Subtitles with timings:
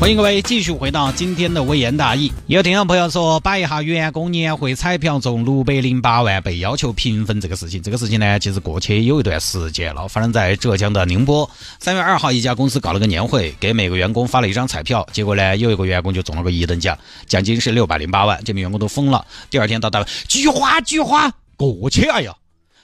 [0.00, 2.32] 欢迎各位继续回到今天的微言大义。
[2.46, 7.82] 有听众朋友说，摆一下员工年会彩票中六百零八万被要求平分这个事情。
[7.82, 11.50] 这个事情呢，其实过去有一段时间了，发生在浙江的宁波。
[11.80, 18.40] 三月二号，一家公司搞了个年会，给每个员工发了一张彩票，结果呢，有一个员工就中了个一等奖，奖金是六百零八万。
[18.44, 19.26] 这名员工都疯了。
[19.50, 22.32] 第二天到单位，菊花，菊花，过去哎呀，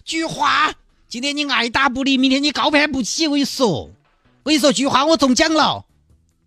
[0.04, 0.74] 菊花，
[1.08, 3.28] 今天你爱答不理，明天你高攀不起。
[3.28, 3.92] 我跟你说，我
[4.46, 5.84] 跟你说，菊花，我中奖了。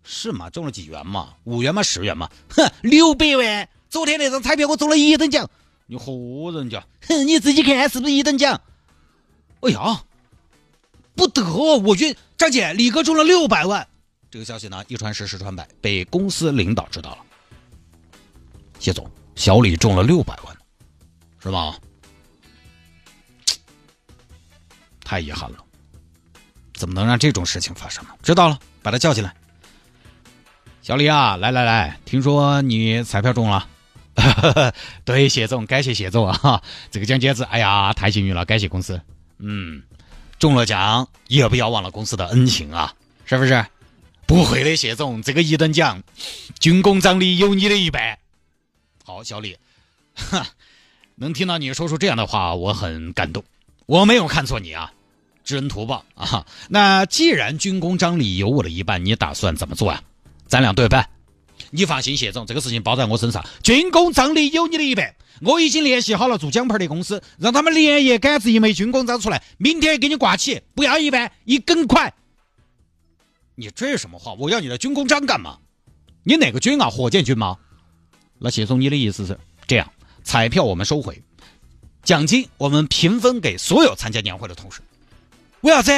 [0.04, 0.48] 是吗？
[0.50, 1.34] 中了几元嘛？
[1.44, 1.82] 五元吗？
[1.82, 2.30] 十元吗？
[2.50, 3.68] 哼，六百万！
[3.90, 5.48] 昨天那张彩票我中了一等奖，
[5.86, 6.86] 你唬人家？
[7.06, 8.60] 哼，你自己看是不是一等奖？
[9.60, 10.04] 哎呀，
[11.14, 11.42] 不得！
[11.42, 13.86] 我觉张姐，李哥中了六百万。
[14.30, 17.18] 这个消息呢，一传十，十传百，被公司领导知道了。
[18.78, 20.56] 谢总，小李中了六百万，
[21.42, 21.74] 是吗？
[25.00, 25.58] 太遗憾了，
[26.74, 28.10] 怎么能让这种事情发生呢？
[28.22, 29.34] 知道了，把他叫进来。
[30.88, 33.68] 小李啊，来来来，听说你彩票中了，
[35.04, 38.98] 对，谢总，感谢谢总啊，这个奖简直，哎呀，太幸运了，感谢公司。
[39.36, 39.82] 嗯，
[40.38, 42.94] 中了奖也不要忘了公司的恩情啊，
[43.26, 43.62] 是不是？
[44.24, 46.02] 不会的，谢总，这个一等奖，
[46.58, 48.18] 军功章里有你的一半。
[49.04, 49.58] 好，小李，
[50.14, 50.46] 哈，
[51.16, 53.44] 能听到你说出这样的话，我很感动。
[53.84, 54.90] 我没有看错你啊，
[55.44, 56.46] 知恩图报啊。
[56.70, 60.02] 那既然军功章里有我的一半，你打算怎么做啊？
[60.48, 61.08] 咱俩对半，
[61.70, 63.44] 你放心，谢总，这个事情包在我身上。
[63.62, 72.14] 军功章里有你的一半，我已经联系好了做奖牌的公司，让他们连夜赶制一枚军功章出来，明天给你挂起，不要一半，一根块。
[73.54, 74.32] 你这是什么话？
[74.32, 75.58] 我要你的军功章干嘛？
[76.22, 76.88] 你哪个军啊？
[76.88, 77.58] 火箭军吗？
[78.38, 79.92] 那谢总，你的意思是这样？
[80.24, 81.22] 彩票我们收回，
[82.02, 84.80] 奖金我们平分给所有参加年会的同事。
[85.60, 85.90] 为啥子？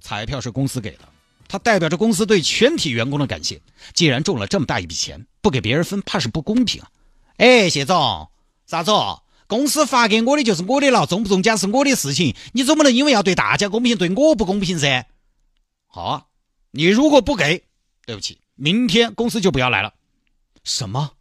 [0.00, 1.00] 彩票是公司给的。
[1.48, 3.60] 他代表着公司对全体员工的感谢。
[3.94, 6.90] 既然中了这么大一笔钱，不给别人分，怕是不公平啊！
[7.36, 8.30] 哎，谢总，
[8.66, 8.92] 啥子？
[9.46, 15.06] 公司发给我的就是我的了，中不中奖是我的事情，你总不能因为要对大家公平，对我不公平噻？
[15.86, 16.24] 好啊，
[16.72, 17.62] 你如果不给，
[18.04, 19.94] 对不起，明天公司就不要来了。
[20.64, 21.12] 什么？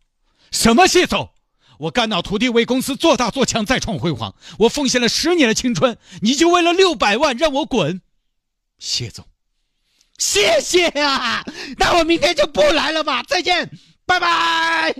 [0.50, 0.88] 什么？
[0.88, 1.30] 谢总，
[1.78, 8.02] 我肝脑涂地为公司做大做强，再创辉煌，我奉献了十年的青春，你就为了六百万让我滚？
[8.80, 9.28] 谢总。
[10.18, 11.44] 谢谢啊，
[11.78, 13.70] 那我明天就不来了吧，再见，
[14.06, 14.96] 拜拜。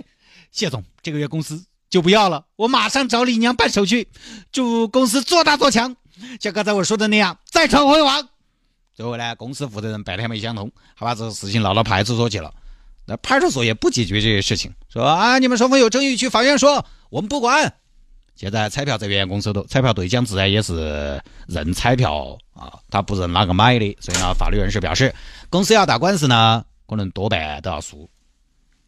[0.50, 4.08] 谢总，这个月工资就不要了，我马上找李娘办手续。
[4.52, 5.96] 祝公司做大做强，
[6.40, 8.28] 像刚才我说的那样，再创辉煌。
[8.94, 12.52] 最后呢，公司负责人半天没想通，还把这个事情闹到派出所去了。
[13.06, 17.72] 那派出所也不解决这些事情，说啊，你们双方有争议，去法院说，我们不管。
[18.34, 25.14] 现在彩票在员工手头，彩票兑奖自然也是认彩票啊，他不是哪个买的，所以呢，法律人士表示，
[25.50, 28.08] 公司要打官司呢，可能多半都要输，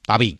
[0.07, 0.37] 打不赢。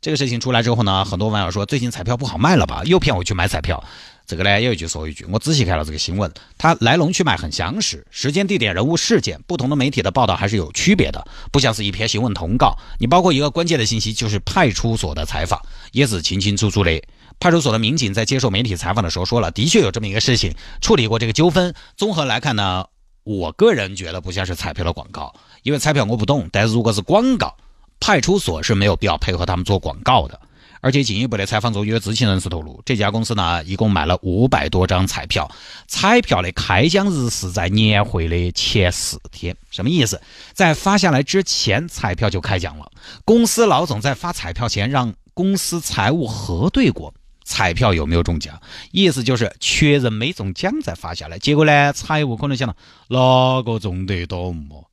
[0.00, 3.82] 这个事情出来之后呢，很多网友说最近彩票不好卖了吧，又骗我去买彩票。
[4.26, 15.60] 这个呢，有一句说一句，我仔细看了这个新闻，它来龙去脉很详实，时间、地点、人物、事件，不同的媒体的报道还是有区别的，不像是一篇新闻通稿，你包括一个关键的信息，就是派出所的采访，
[15.92, 17.00] 也是清清楚楚的。
[17.38, 21.74] 派出所的民警在接受媒体采访的时候说了，的确有这么一个事情，处理过这个纠纷。
[21.96, 22.86] 综合来看呢，
[23.24, 26.48] 我个人觉得不像是彩票的广告，因为彩票我不懂。
[26.50, 27.54] 但是如果是广告，
[28.00, 30.40] 派出所是没有必要配合他们做广告的。
[30.82, 35.50] 而且进一步的采访中，有知情人士透露，这家公司呢一共买了五百多张彩票，
[35.88, 39.56] 彩票的开奖日是在年会的前四天。
[39.70, 40.20] 什么意思？
[40.52, 42.88] 在发下来之前，彩票就开奖了。
[43.24, 47.12] 公司老总在发彩票前让公司财务核对过。
[47.46, 48.60] 彩票有没有中奖？
[48.90, 51.38] 意思就是确认没中奖再发下来。
[51.38, 52.74] 结果呢，财务可能想到
[53.06, 54.84] 哪个中得多么？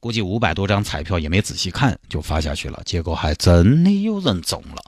[0.00, 2.80] 估计五百多张彩票也没仔细看就发下去了。
[2.86, 4.82] 结果还真的有人中了。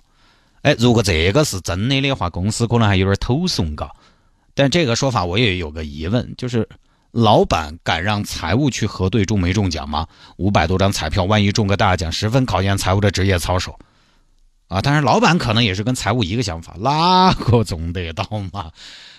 [0.62, 3.93] 哎，如果这个是真的的话，公司可能还有点头怂嘎。
[4.55, 6.67] 但这个说法我也有个疑问，就是
[7.11, 10.08] 老板敢让财务去核对中没中奖吗？
[10.37, 13.78] 五百多张彩票，万一中个大奖，十分考验财务的职业操守。
[14.75, 18.73] 啊，当然，老板可能也是跟财务一个想法，哪个总得到嘛？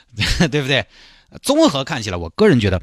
[0.51, 0.85] 对不对？
[1.41, 2.81] 综合看起来，我个人觉得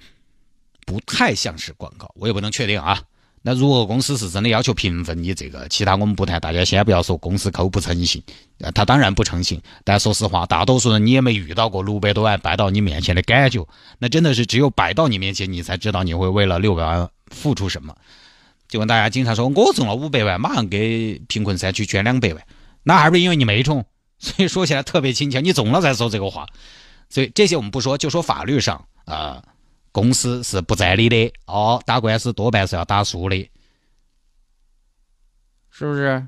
[0.86, 3.02] 不太像是广告，我也不能确定啊。
[3.42, 8.22] 那如果公司是真的要求平分你这个，其他我们不谈，大家先不要说公司抠不诚信，
[8.60, 13.66] 呃，他当然不诚信，但说实话，大多数人你也没遇到过六百多万摆到你面前的感觉，
[13.98, 17.94] 那真的是只有摆到你面前，你才知道你会为了六百万付出什么。
[18.68, 22.42] 就跟大家经常说，我中了五百万，马上给贫困山区捐两百万，
[22.82, 23.84] 那还不是因为你没中，
[24.18, 25.40] 所以说起来特别亲切。
[25.40, 26.46] 你中了再说这个话，
[27.08, 29.42] 所以这些我们不说，就说法律上啊。
[29.94, 33.36] 公司是不在理的哦，打官司多半是要打输的，
[35.70, 36.26] 是不是？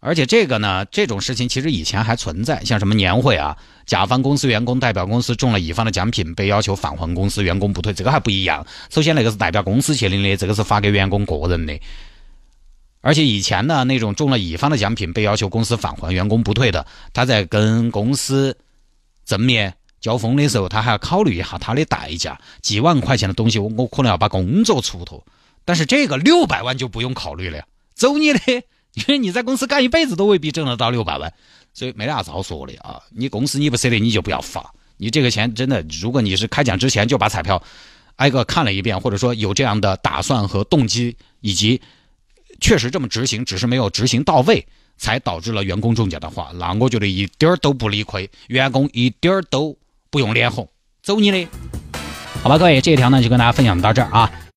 [0.00, 3.56] 而且这个呢，这种事情其实以前还存在，像什么年会啊，
[3.86, 8.66] 甲方公司员工代表公司中了乙方的奖品，被要求返还公司，员工不退，这个还不一样。
[8.90, 11.80] 首先那个是代表公司去领的，这个是发给员工个人的。
[13.00, 18.56] 而且以前呢，那种中了乙方的奖品，被要求公司返还，员工不退的，他在跟公司
[19.24, 19.74] 正面。
[20.00, 25.26] 交锋的时候，他还要考虑一下他的代价，几万块钱的东西，我我可能要把工作出脱。
[25.64, 27.64] 但是这个六百万就不用考虑了，
[27.96, 28.38] 走你的，
[28.94, 31.34] 因 为你在公司干一辈子都未必挣得到六百万，
[31.74, 33.02] 所以没啥子好说的啊。
[33.10, 34.72] 你公司你不舍得，你就不要发。
[34.98, 37.60] 你这个钱真的，如果你是开奖之前就把彩票
[38.16, 41.82] 挨个看了一遍，或者说有这样的打算和动机，以及
[42.60, 44.66] 确实这么执行，只是没有执行到位。
[45.00, 49.76] 才导致了员工中奖的话，那我觉得一点儿都不理亏，员工一点儿都。
[50.10, 50.66] 不用脸红，
[51.02, 51.46] 走你的，
[52.42, 54.30] 好吧，各位，这一条呢就跟大家分享到这儿啊。